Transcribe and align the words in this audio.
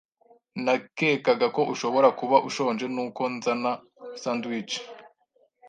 Nakekaga 0.63 1.47
ko 1.55 1.61
ushobora 1.73 2.07
kuba 2.19 2.37
ushonje 2.47 2.85
nuko 2.95 3.21
nzana 3.35 3.71
sandwiches. 4.21 4.83